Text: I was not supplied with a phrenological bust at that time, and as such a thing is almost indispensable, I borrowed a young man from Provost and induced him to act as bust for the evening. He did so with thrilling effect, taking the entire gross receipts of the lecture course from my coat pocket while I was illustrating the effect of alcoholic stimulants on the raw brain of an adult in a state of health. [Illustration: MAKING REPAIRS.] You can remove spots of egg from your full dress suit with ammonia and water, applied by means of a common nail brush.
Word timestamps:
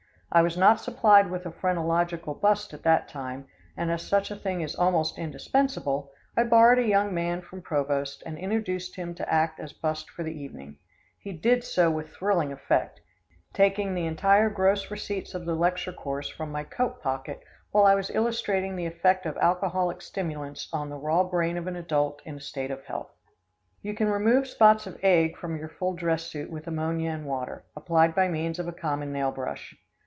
I 0.33 0.43
was 0.43 0.55
not 0.57 0.79
supplied 0.79 1.29
with 1.29 1.45
a 1.45 1.51
phrenological 1.51 2.33
bust 2.35 2.73
at 2.73 2.83
that 2.83 3.09
time, 3.09 3.47
and 3.75 3.91
as 3.91 4.01
such 4.01 4.31
a 4.31 4.35
thing 4.37 4.61
is 4.61 4.77
almost 4.77 5.17
indispensable, 5.17 6.13
I 6.37 6.45
borrowed 6.45 6.79
a 6.79 6.87
young 6.87 7.13
man 7.13 7.41
from 7.41 7.61
Provost 7.61 8.23
and 8.25 8.37
induced 8.37 8.95
him 8.95 9.13
to 9.15 9.29
act 9.29 9.59
as 9.59 9.73
bust 9.73 10.09
for 10.09 10.23
the 10.23 10.31
evening. 10.31 10.77
He 11.19 11.33
did 11.33 11.65
so 11.65 11.91
with 11.91 12.11
thrilling 12.11 12.53
effect, 12.53 13.01
taking 13.51 13.93
the 13.93 14.05
entire 14.05 14.49
gross 14.49 14.89
receipts 14.89 15.33
of 15.33 15.43
the 15.43 15.53
lecture 15.53 15.91
course 15.91 16.29
from 16.29 16.49
my 16.49 16.63
coat 16.63 17.01
pocket 17.01 17.41
while 17.71 17.83
I 17.85 17.95
was 17.95 18.09
illustrating 18.09 18.77
the 18.77 18.85
effect 18.85 19.25
of 19.25 19.35
alcoholic 19.35 20.01
stimulants 20.01 20.69
on 20.71 20.87
the 20.89 20.95
raw 20.95 21.25
brain 21.25 21.57
of 21.57 21.67
an 21.67 21.75
adult 21.75 22.21
in 22.23 22.37
a 22.37 22.39
state 22.39 22.71
of 22.71 22.85
health. 22.85 23.11
[Illustration: 23.83 23.83
MAKING 23.83 23.83
REPAIRS.] 23.83 23.83
You 23.83 23.93
can 23.97 24.27
remove 24.33 24.47
spots 24.47 24.87
of 24.87 24.97
egg 25.03 25.35
from 25.35 25.57
your 25.57 25.67
full 25.67 25.93
dress 25.93 26.23
suit 26.23 26.49
with 26.49 26.67
ammonia 26.67 27.09
and 27.11 27.25
water, 27.25 27.65
applied 27.75 28.15
by 28.15 28.29
means 28.29 28.59
of 28.59 28.69
a 28.69 28.71
common 28.71 29.11
nail 29.11 29.31
brush. 29.33 29.75